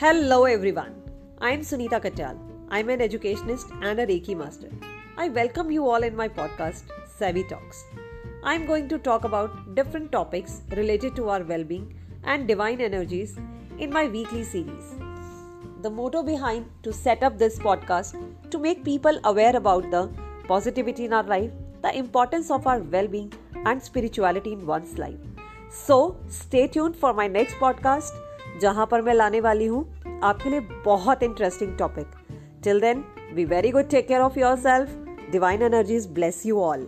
[0.00, 0.94] Hello everyone.
[1.38, 2.38] I am Sunita Katyal.
[2.70, 4.70] I am an educationist and a Reiki master.
[5.18, 7.84] I welcome you all in my podcast Savvy Talks.
[8.42, 11.94] I am going to talk about different topics related to our well-being
[12.24, 13.36] and divine energies
[13.78, 14.94] in my weekly series.
[15.82, 18.16] The motto behind to set up this podcast
[18.50, 20.10] to make people aware about the
[20.48, 21.50] positivity in our life,
[21.82, 23.32] the importance of our well-being
[23.66, 25.20] and spirituality in one's life.
[25.70, 28.12] So, stay tuned for my next podcast
[28.60, 29.84] जहाँ पर मैं लाने वाली हूँ
[30.22, 32.06] आपके लिए बहुत interesting topic
[32.64, 36.86] till then be very good take care of yourself divine energies bless you all